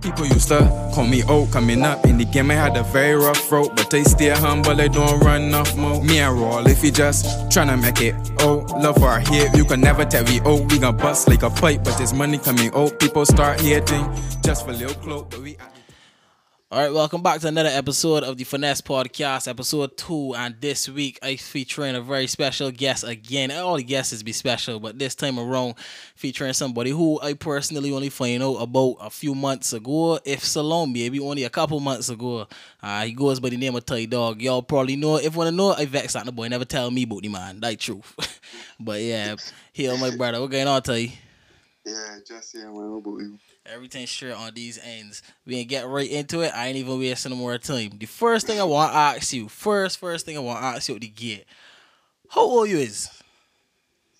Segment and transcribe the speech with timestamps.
[0.00, 0.58] People used to
[0.94, 2.50] call me old coming up in the game.
[2.50, 4.74] I had a very rough road, but they still humble.
[4.74, 5.74] They don't run off.
[5.76, 8.14] Me and roll if you just tryna make it.
[8.40, 9.56] Oh, love our hit.
[9.56, 12.38] You can never tell we oh we gon' bust like a pipe, but there's money
[12.38, 12.70] coming.
[12.74, 14.08] Oh, people start hating
[14.42, 15.56] just for little cloak, but we.
[16.74, 20.34] All right, welcome back to another episode of the Finesse Podcast, episode two.
[20.34, 23.52] And this week, I'm featuring a very special guest again.
[23.52, 25.76] All the guests be special, but this time around,
[26.16, 30.92] featuring somebody who I personally only find out about a few months ago, if Salon,
[30.92, 32.48] maybe only a couple months ago.
[32.82, 34.42] Uh, he goes by the name of Ty Dawg.
[34.42, 35.14] Y'all probably know.
[35.18, 36.48] If you wanna know, I vex at the boy.
[36.48, 37.60] Never tell me about the man.
[37.60, 38.40] That truth.
[38.80, 39.36] but yeah,
[39.72, 40.40] here my brother.
[40.40, 41.12] What going on, Ty?
[41.86, 42.68] Yeah, just yeah.
[42.68, 43.38] What about you?
[43.66, 45.22] Everything straight on these ends.
[45.46, 46.52] We ain't get right into it.
[46.54, 47.92] I ain't even wasting no more time.
[47.96, 50.88] The first thing I want to ask you, first, first thing I want to ask
[50.90, 51.46] you to get,
[52.28, 53.08] how old you is?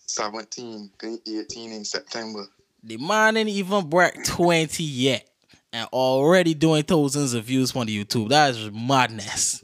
[0.07, 0.91] 17,
[1.27, 2.47] 18 in September.
[2.83, 5.29] The man ain't even break 20 yet.
[5.75, 8.31] And already doing thousands of views on the YouTube.
[8.31, 9.63] That is madness.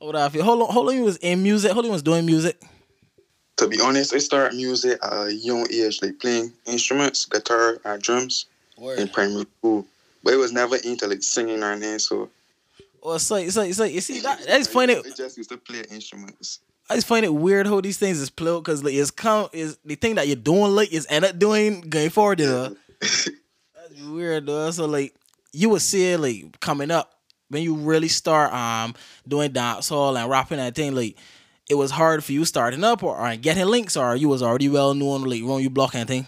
[0.00, 0.96] Hold on, hold on, hold on.
[0.96, 1.70] you was in music?
[1.70, 2.60] Hold on, you was doing music?
[3.58, 8.02] To be honest, I started music at a young age, like playing instruments, guitar, and
[8.02, 8.46] drums
[8.78, 9.86] in primary school.
[10.22, 12.30] But it was never into like singing or anything, so.
[13.00, 14.96] Or it's like, it's like, you see, that, that's funny.
[14.96, 16.60] I just used to play instruments.
[16.88, 19.78] I just find it weird how these things is played because like it's come is
[19.84, 22.40] the thing that you're doing like is end up doing going forward.
[22.40, 22.76] You know?
[23.00, 23.30] That's
[24.04, 24.70] weird though.
[24.70, 25.14] So like
[25.52, 27.14] you would see like coming up
[27.48, 28.94] when you really start um
[29.26, 31.16] doing dancehall and rapping and thing like
[31.70, 34.68] it was hard for you starting up or, or getting links or you was already
[34.68, 36.26] well known like when you block anything.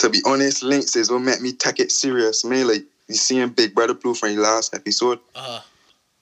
[0.00, 2.42] To be honest, links is what made me take it serious.
[2.42, 5.18] Mainly, you seeing Big Brother Blue from the last episode.
[5.34, 5.60] Uh-huh.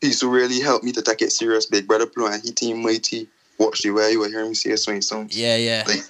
[0.01, 1.67] He used really helped me to take it serious.
[1.67, 3.29] Big Brother Blue and he team Mighty.
[3.57, 5.37] Watch the way you were hearing me say a swing songs.
[5.39, 5.85] Yeah, yeah.
[5.87, 6.03] Like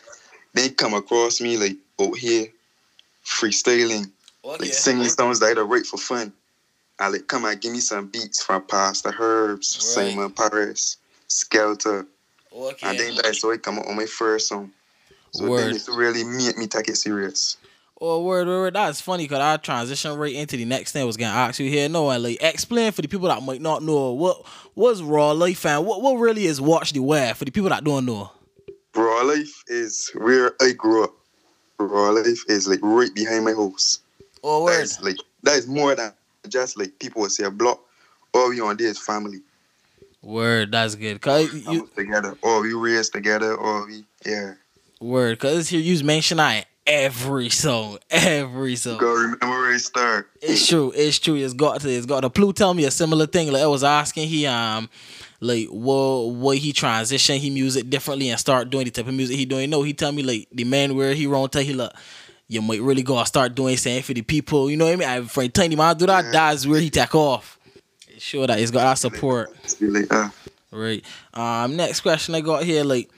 [0.54, 2.46] they come across me like out here
[3.24, 4.10] freestyling,
[4.44, 4.64] Okay.
[4.64, 6.32] like singing songs that I write for fun.
[6.98, 10.08] I like come and give me some beats from Pastor Herbs, Right.
[10.10, 10.96] Simon Paris,
[11.28, 12.06] Skelter,
[12.50, 12.86] Okay.
[12.88, 14.72] and then that's how I come up on my first song.
[15.32, 15.58] So Word.
[15.60, 17.56] then it's really make me take it serious.
[18.00, 18.74] Oh, word, word, word.
[18.74, 21.68] That's funny because I transition right into the next thing I was gonna ask you
[21.68, 21.88] here.
[21.88, 24.46] No, and like explain for the people that might not know what
[24.76, 27.82] was raw life and what what really is watch the wear for the people that
[27.82, 28.30] don't know.
[28.94, 31.14] Raw life is where I grew up.
[31.78, 34.00] Raw life is like right behind my house.
[34.44, 34.82] Oh, That word.
[34.82, 36.12] is like that is more than
[36.48, 37.80] just like people would say a block.
[38.32, 39.40] All we on there is family.
[40.22, 41.20] Word, that's good.
[41.20, 44.54] Cause you You, together, or we raised together, or we yeah.
[45.00, 48.98] Word, cause this here you mention I every song, every song.
[48.98, 50.30] Go remember where it start.
[50.40, 50.92] It's true.
[50.94, 51.36] It's true.
[51.36, 51.88] It's got to.
[51.90, 52.30] It's got to.
[52.30, 53.52] Plu tell me a similar thing.
[53.52, 54.88] Like I was asking, he um,
[55.40, 59.36] like what what he transition he music differently and start doing the type of music
[59.36, 59.70] he doing.
[59.70, 61.92] No, he tell me like the man where he wrong tell he look.
[62.50, 64.70] You might really go and start doing something for the people.
[64.70, 65.08] You know what I mean?
[65.08, 66.32] I for tiny man do that.
[66.32, 67.58] That's where he take off.
[68.08, 69.54] It's sure that he's got our support.
[69.64, 70.30] It's like, uh,
[70.70, 71.04] Right.
[71.34, 71.76] Um.
[71.76, 72.84] Next question I got here.
[72.84, 73.10] Like,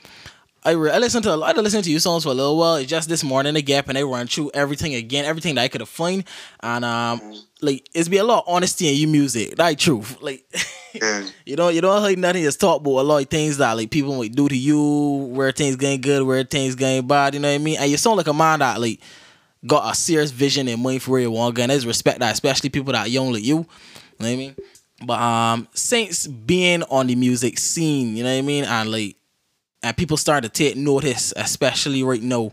[0.63, 2.55] I re- I listened to a lot of listened to your songs for a little
[2.57, 2.75] while.
[2.75, 5.67] It's just this morning the gap and they run through everything again, everything that I
[5.67, 6.23] could have find,
[6.59, 7.19] and um,
[7.61, 9.55] like it's be a lot of honesty in your music.
[9.55, 10.21] That truth.
[10.21, 10.45] Like,
[10.93, 11.25] yeah.
[11.45, 12.43] you don't you don't hide nothing.
[12.43, 15.51] Just talk about a lot of things that like people might do to you, where
[15.51, 17.33] things going good, where things going bad.
[17.33, 17.77] You know what I mean?
[17.79, 18.99] And you sound like a man that like
[19.65, 21.63] got a serious vision and mind for where you want to go.
[21.63, 23.57] And there's respect that, especially people that young like you.
[23.57, 23.65] You know
[24.17, 24.55] what I mean?
[25.03, 29.15] But um, since being on the music scene, you know what I mean, and like,
[29.83, 32.51] and people start to take notice, especially right now.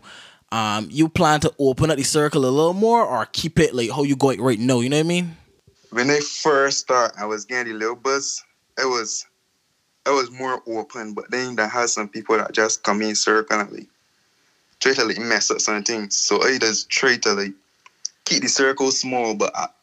[0.51, 3.91] Um, you plan to open up the circle a little more, or keep it like
[3.91, 4.79] how you got it right now?
[4.79, 5.37] You know what I mean?
[5.91, 8.43] When I first start, I was getting the little buzz.
[8.77, 9.27] It was,
[10.05, 11.13] it was more open.
[11.13, 13.87] But then there had some people that just come in circle and like
[14.79, 16.15] try to like mess up some things.
[16.15, 17.53] So I just try to like
[18.25, 19.35] keep the circle small.
[19.35, 19.73] But at,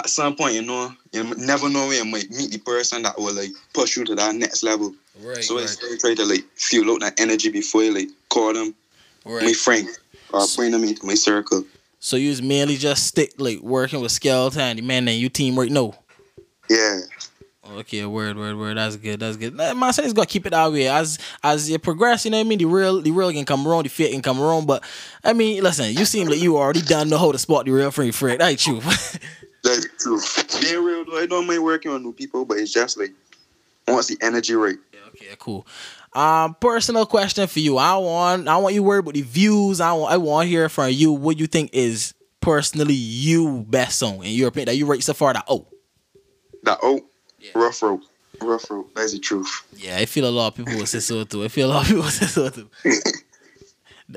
[0.00, 3.34] at some point, you know, you never know you might meet the person that will
[3.34, 4.94] like push you to that next level.
[5.22, 5.44] Right.
[5.44, 8.74] So I still try to like feel out that energy before you like call them
[9.24, 9.88] my friend
[10.32, 11.64] or bring them into my circle.
[11.98, 15.28] So you was mainly just stick like working with Skeleton and the man and you
[15.28, 15.94] team right now.
[16.68, 17.00] Yeah.
[17.72, 18.78] Okay, word, word, word.
[18.78, 19.20] That's good.
[19.20, 19.54] That's good.
[19.54, 20.88] My son's got to keep it that way.
[20.88, 22.58] As as you progress, you know what I mean.
[22.58, 23.84] The real, the real can come around.
[23.84, 24.66] The fit can come around.
[24.66, 24.82] But
[25.22, 27.90] I mean, listen, you seem like you already done know how to spot the real
[27.90, 28.42] free Fred.
[28.42, 28.80] Ain't true.
[29.62, 30.20] That's true.
[30.60, 33.12] Being real though, I don't mind working on new people, but it's just like
[33.86, 34.76] once the energy right.
[35.08, 35.66] okay, cool.
[36.12, 37.76] Um, personal question for you.
[37.78, 39.80] I want, I want you worried about the views.
[39.80, 41.12] I want, I want to hear from you.
[41.12, 45.12] What you think is personally you best song in your opinion that you rate so
[45.14, 45.34] far?
[45.34, 45.66] That oh,
[46.64, 47.00] That oh,
[47.38, 47.50] Yeah.
[47.54, 48.00] rough road,
[48.40, 48.86] rough road.
[48.96, 49.62] That's the truth.
[49.76, 49.98] yeah.
[49.98, 51.44] I feel a lot of people will say so too.
[51.44, 52.68] I feel a lot of people will say so too.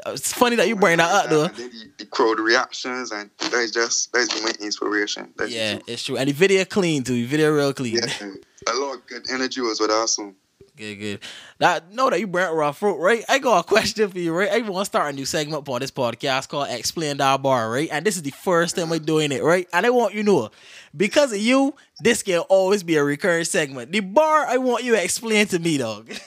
[0.08, 1.48] It's funny that you bring that up though.
[1.48, 5.34] The, crowd reactions and that's just that's my inspiration.
[5.38, 5.84] That's Yeah, truth.
[5.90, 6.18] it's true.
[6.18, 7.14] And the video clean too.
[7.14, 7.96] The video real clean.
[7.96, 8.30] yeah.
[8.72, 10.36] A lot of good energy was with song.
[10.76, 11.20] Good, good.
[11.60, 13.24] That know that you brought raw fruit, right?
[13.30, 14.50] I got a question for you, right?
[14.50, 17.90] I want to start a new segment for this podcast called Explain That Bar, right?
[17.92, 19.68] And this is the first time we're doing it, right?
[19.72, 20.50] And I want you to know,
[20.98, 23.92] because of you, this can always be a recurring segment.
[23.92, 26.10] The bar, I want you to explain to me, dog.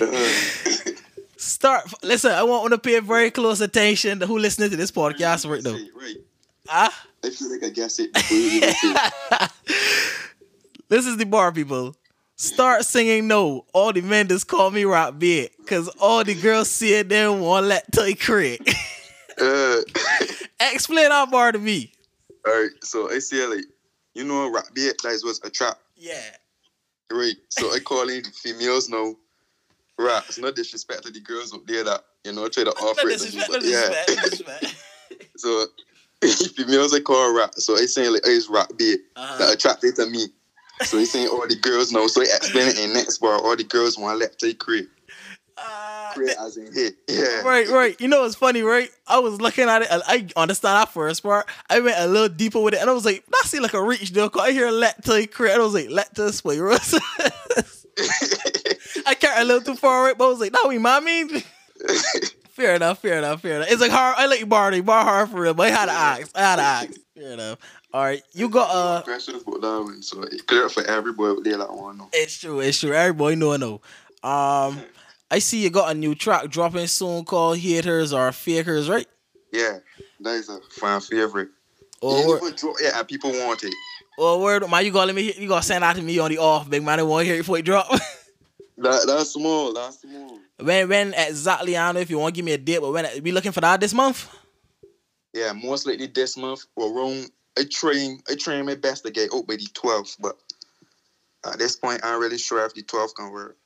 [0.00, 0.30] Uh,
[1.56, 1.90] Start.
[2.02, 5.62] Listen, I want to pay very close attention to who listening to this podcast right
[5.62, 5.72] now.
[5.98, 6.16] Right.
[6.68, 9.52] Ah, I feel like I guess it before you even say it.
[10.90, 11.96] this is the bar, people.
[12.36, 13.64] Start singing no.
[13.72, 15.50] All the men just call me rock big.
[15.66, 18.60] Cause all the girls see it, they won't let take credit.
[19.40, 19.78] Uh,
[20.60, 21.90] Explain that bar to me.
[22.46, 23.64] Alright, so I say like,
[24.12, 26.20] you know, rap beat that was a trap, Yeah.
[27.10, 27.34] right?
[27.48, 29.14] So I call in females now.
[29.98, 33.06] Rap, it's not disrespect to the girls up there that you know try to offer
[33.06, 33.18] No it.
[33.18, 34.58] to me, disrespect, but yeah.
[34.62, 34.68] no.
[35.38, 35.66] So
[36.56, 37.54] females I call rap.
[37.56, 39.38] So I saying like, oh, it's rap beat Uh-huh.
[39.38, 40.26] that attracted to me.
[40.82, 42.06] So he's saying all the girls know.
[42.06, 43.38] So he explain it in next bar.
[43.38, 44.88] All the girls want to let take create,
[45.56, 46.96] Uh, create as in hit.
[47.08, 47.42] Yeah.
[47.42, 47.98] right, right.
[48.00, 48.90] You know what's funny, right?
[49.06, 49.88] I was looking at it.
[49.90, 51.46] and I understand that first part.
[51.70, 53.82] I went a little deeper with it, and I was like, "That seems like a
[53.82, 56.58] reach, though." 'cause I hear "let to create," and I was like, "Let to spray."
[59.06, 60.18] I carried a little too far, right?
[60.18, 61.24] But I was like, no, we mommy."
[62.56, 63.70] Fair enough, fair enough, fair enough.
[63.70, 64.14] It's like hard.
[64.16, 66.30] I let you borrow, bar hard for real, but I had to ask.
[66.34, 67.00] I had to ask.
[67.14, 67.58] Fair enough.
[67.92, 69.02] All right, you got uh.
[69.02, 70.02] Pressure about that one.
[70.02, 72.06] So it clear for every boy out there that want to.
[72.14, 72.60] It's true.
[72.60, 72.94] It's true.
[72.94, 73.52] Everybody know.
[73.52, 73.74] I know.
[74.22, 74.80] Um,
[75.30, 79.06] I see you got a new track dropping soon called "Haters or Fakers," right?
[79.52, 79.80] Yeah,
[80.20, 81.50] that is a fan favorite.
[82.00, 83.74] Or yeah, word, even yeah, people want it.
[84.16, 85.34] or word, man, you gotta let me.
[85.36, 87.00] You gotta send that to me on the off, big man.
[87.00, 87.90] I want to hear it before it drop.
[88.78, 89.72] That that's small.
[89.72, 90.38] That's small.
[90.58, 91.76] when, when exactly?
[91.76, 93.52] I don't know if you want to give me a date, but when we looking
[93.52, 94.28] for that this month?
[95.32, 97.30] Yeah, most likely this month or around.
[97.58, 98.20] I train.
[98.30, 100.36] I train my best to get out by the 12th, but
[101.46, 103.56] at this point, I'm really sure if the 12th can work.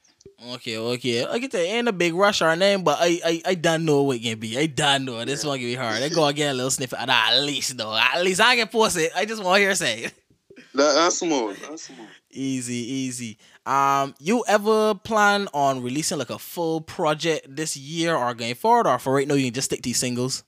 [0.55, 1.27] Okay, okay.
[1.27, 4.03] I get to ain't a big rush or name, but I I I don't know
[4.03, 4.59] what it can be.
[4.59, 5.25] I don't know.
[5.25, 6.03] This one can be hard.
[6.03, 7.95] I go get a little that at least though.
[7.95, 9.13] At least I can post it.
[9.15, 10.15] I just want to hear say it.
[10.75, 11.49] That, that's small.
[11.49, 12.07] That's small.
[12.31, 13.39] Easy, easy.
[13.67, 18.87] Um, you ever plan on releasing like a full project this year or going forward,
[18.87, 20.45] or for right now you can just stick to these singles?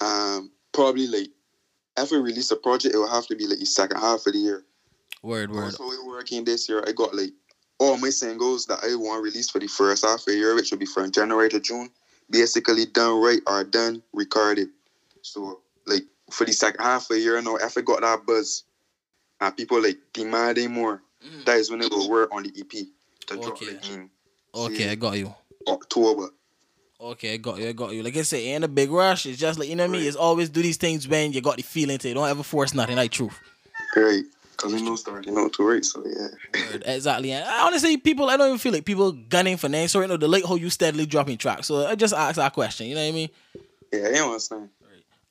[0.00, 1.28] Um, probably like
[1.96, 4.32] if we release a project, it will have to be like the second half of
[4.32, 4.64] the year.
[5.22, 5.64] Word, word.
[5.64, 6.84] Also, we're working this year.
[6.86, 7.30] I got like
[7.78, 10.70] all my singles that I want released for the first half of the year, which
[10.70, 11.90] will be from January to June,
[12.30, 14.68] basically done right or done recorded.
[15.22, 18.64] So like for the second half of the year, now if I got that buzz
[19.40, 21.44] and people like demanding more, Mm.
[21.46, 22.70] that is when it will work on the EP
[23.26, 23.72] to drop Okay.
[23.72, 24.08] like in
[24.54, 25.34] Okay, I got you.
[25.66, 26.28] October.
[27.00, 27.68] Okay, I got you.
[27.68, 28.02] I got you.
[28.04, 29.26] Like I said, ain't a big rush.
[29.26, 30.06] It's just like you know what I mean.
[30.06, 32.08] It's always do these things when you got the feeling to.
[32.08, 32.14] it.
[32.14, 32.94] Don't ever force nothing.
[32.96, 33.36] Like truth.
[33.92, 34.26] Great.
[34.58, 36.28] Cause we know starting out to right, so yeah.
[36.72, 37.30] Word, exactly.
[37.32, 39.92] And honestly, people, I don't even feel like people gunning for names.
[39.92, 41.66] So you know the late how you steadily dropping tracks.
[41.68, 42.86] So I just ask that question.
[42.88, 43.28] You know what I mean?
[43.92, 44.68] Yeah, you understand.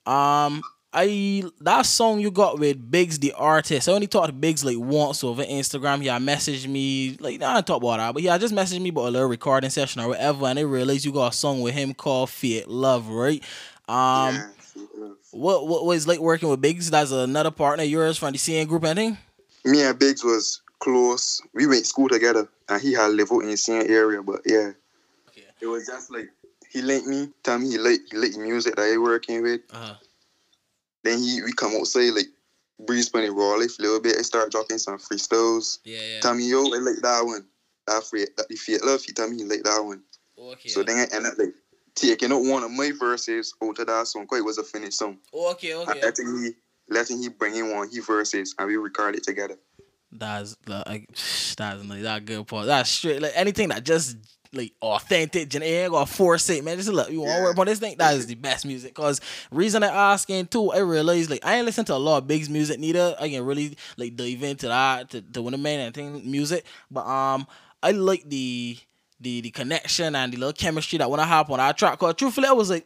[0.05, 0.63] Um,
[0.99, 3.87] I that song you got with Biggs the artist.
[3.87, 6.03] I only talked to Biggs like once over Instagram.
[6.03, 8.89] Yeah, had messaged me like nah, I talk about that, but yeah, just messaged me
[8.89, 11.75] about a little recording session or whatever, and I realized you got a song with
[11.75, 13.43] him called Fiat Love, right?
[13.87, 14.47] Um, yeah.
[15.31, 16.89] what what was like working with Biggs?
[16.89, 19.17] That's another partner of yours from the CN group, I think.
[19.65, 21.41] me and Biggs was close.
[21.53, 24.23] We went to school together, and he had live out in the same area.
[24.23, 24.71] But yeah,
[25.29, 25.43] Okay.
[25.61, 26.29] it was just like
[26.71, 29.61] he linked me, tell me he like he like the music that he working with.
[29.71, 29.93] Uh-huh.
[31.07, 32.27] Then he we come outside like
[32.85, 34.17] breeze bunny raw life a little bit.
[34.17, 35.79] I start dropping some freestyles.
[35.85, 36.19] Yeah, yeah.
[36.19, 37.45] Tell me yo, I like that one.
[37.87, 39.03] That free that the Fiat love.
[39.03, 40.03] He tell me he like that one.
[40.37, 40.69] Okay.
[40.69, 41.53] So then I end up like
[41.95, 44.27] taking out one of my verses out of that song.
[44.27, 45.17] Cause it was a finished song.
[45.33, 45.91] okay, okay.
[45.91, 46.01] And okay.
[46.01, 46.51] letting he
[46.89, 49.55] letting he bring in one he verses and we record it together.
[50.11, 52.65] That's like that's like that good part.
[52.65, 54.17] That's straight like anything that just
[54.53, 56.77] like authentic, ain't gonna force it, man.
[56.77, 57.43] Just look, you want to Yeah.
[57.43, 57.95] work on this thing?
[57.97, 58.93] That is the best music.
[58.93, 62.27] Cause reason I asking too, I realized like I ain't listen to a lot of
[62.27, 63.15] Big's music neither.
[63.19, 66.65] I can really like dive into that to, to win a man and thing music,
[66.91, 67.47] but um,
[67.83, 68.77] I like the
[69.19, 71.97] the the connection and the little chemistry that when I hop on that track.
[71.99, 72.85] Cause truthfully, I was like.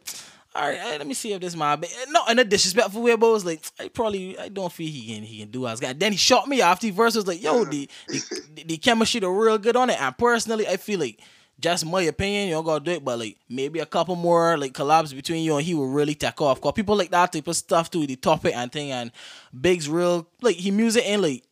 [0.54, 3.26] All right, let me see if this my ba-" not in a disrespectful way, but
[3.26, 5.94] it was like I probably I don't feel he can he can do as guy.
[5.94, 8.22] Then he shot me after the verse was like, yo, the the,
[8.56, 9.98] the, the chemistry the real good on it.
[9.98, 11.20] And personally, I feel like
[11.60, 14.72] just my opinion, you don't gotta do it, but like maybe a couple more like
[14.72, 16.60] collabs between you and he will really take off.
[16.60, 19.12] Cause people like that type of stuff too, the topic and thing and
[19.58, 21.44] Big's real like he music and like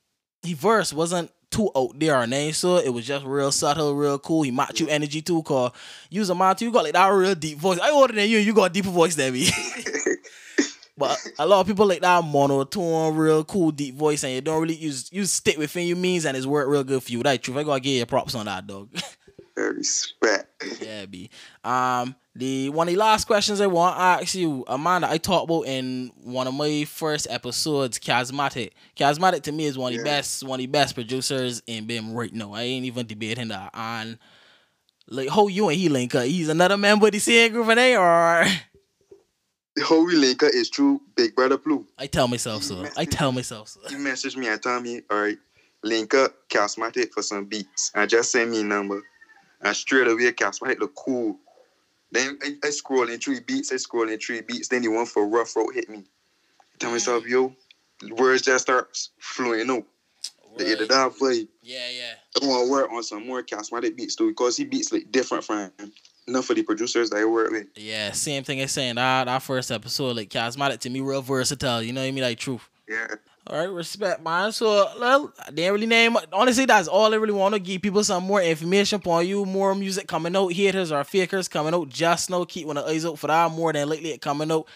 [0.43, 4.43] he verse wasn't too out there name so it was just real subtle, real cool.
[4.43, 5.71] He matched you energy too, cause
[6.13, 7.79] was a man too, you got like that real deep voice.
[7.79, 9.49] I older than you, you got a deeper voice than me.
[10.99, 14.61] but a lot of people like that monotone, real cool, deep voice, and you don't
[14.61, 17.23] really use you stick within your means and it's worked real good for you.
[17.23, 17.57] That truth.
[17.57, 18.91] I gotta give you props on that dog.
[19.69, 20.65] Respect.
[20.81, 21.31] yeah, B.
[21.65, 25.45] Um the one of the last questions I want to ask you, Amanda, I talked
[25.45, 28.71] about in one of my first episodes, Charismatic.
[28.97, 32.15] Charismatic to me is one of the best, one of the best producers in BIM
[32.15, 32.53] right now.
[32.53, 33.71] I ain't even debating that.
[33.75, 34.19] And
[35.09, 36.25] like how you and he link up?
[36.25, 38.47] He's another member of the same group, and they or
[39.83, 41.87] How we link up is through Big Brother Blue.
[41.99, 42.87] I tell myself so.
[42.97, 43.81] I tell myself so.
[43.89, 45.39] He messaged me and tell me, all right,
[45.83, 47.91] link up Charismatic for some beats.
[47.95, 49.03] And just send me a number.
[49.63, 51.39] And straight away, hit look cool.
[52.13, 54.69] Then I, I scrolling three beats, I scrolling three beats.
[54.69, 56.05] Then the one for Rough Road hit me.
[56.79, 57.29] Tell myself, mm.
[57.29, 57.55] yo,
[58.17, 59.85] words just start flowing out.
[60.57, 61.47] The either that play.
[61.63, 62.13] Yeah, yeah.
[62.43, 65.45] I want to work on some more Charismatic beats too, because he beats like different
[65.45, 65.71] from
[66.27, 67.69] enough for the producers that I work with.
[67.77, 71.83] Yeah, same thing as saying that that first episode, like charismatic to me, real versatile.
[71.83, 72.25] You know what I mean?
[72.25, 72.69] Like truth.
[72.89, 73.07] Yeah.
[73.47, 74.53] All right, respect, man.
[74.53, 76.17] So, well, I didn't really name.
[76.33, 79.75] Honestly, that's all I really want to give people some more information on you, more
[79.75, 81.89] music coming out, haters or fakers coming out.
[81.89, 83.51] Just know, keep one of eyes out for that.
[83.51, 84.69] More than lately, it coming out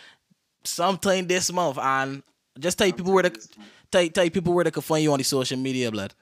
[0.64, 2.22] sometime this month, and
[2.58, 3.48] just tell people where to
[3.90, 6.14] tell, tell people where they can find you on the social media, blood.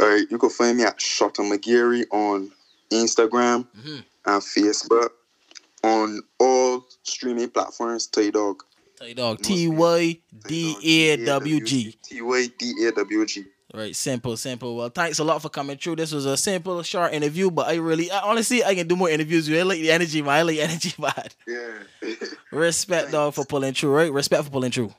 [0.00, 2.52] All right, you can find me at Shotta McGarry on
[2.90, 4.04] Instagram Mhm.
[4.26, 5.10] and Facebook.
[5.82, 8.62] On all streaming platforms, Ty Dawg.
[8.98, 9.40] Tell dog.
[9.42, 11.96] T Y D A W G.
[12.02, 13.44] T Y D A W G.
[13.72, 14.76] Right, simple, simple.
[14.76, 15.96] Well, thanks a lot for coming through.
[15.96, 19.10] This was a simple, short interview, but I really, I, honestly, I can do more
[19.10, 19.46] interviews.
[19.46, 19.60] with you.
[19.60, 20.30] I like the energy, man.
[20.30, 21.12] I like energy, man.
[21.46, 22.14] Yeah.
[22.50, 23.90] Respect, dog, for pulling through.
[23.94, 24.94] Right, respect for pulling through.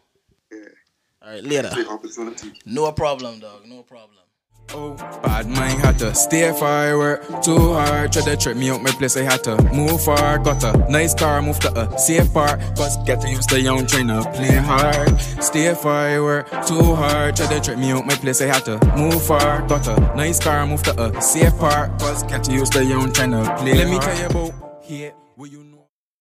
[0.51, 0.59] yeah.
[1.21, 1.71] All right, later.
[2.65, 3.65] No problem, dog.
[3.65, 4.19] No problem.
[4.71, 8.11] Oh, bad mind had to stay far, work too hard.
[8.11, 10.37] Try to trip me out my place, I had to move far.
[10.37, 12.59] Got a nice car, moved to a safe part.
[12.75, 15.19] Cause get to used to young trying to play hard.
[15.41, 17.35] Stay far, work too hard.
[17.35, 19.67] Try to trip me out my place, I had to move far.
[19.67, 21.97] Got a nice car, moved to a safe part.
[21.99, 25.13] Cause get to used to young trying to play Let me tell you about here,
[25.35, 25.68] where you.